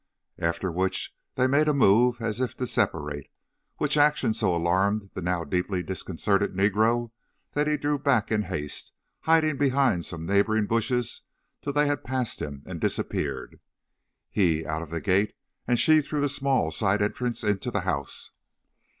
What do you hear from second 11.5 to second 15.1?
till they had passed him and disappeared, he out of the